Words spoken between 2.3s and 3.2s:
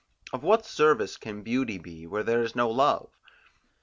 is no love?